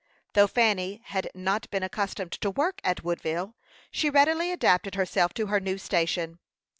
Though 0.33 0.47
Fanny 0.47 0.99
had 1.05 1.29
not 1.35 1.69
been 1.69 1.83
accustomed 1.83 2.31
to 2.31 2.49
work 2.49 2.81
at 2.83 3.03
Woodville, 3.03 3.53
she 3.91 4.09
readily 4.09 4.51
adapted 4.51 4.95
herself 4.95 5.31
to 5.35 5.45
her 5.45 5.59
new 5.59 5.77
station. 5.77 6.39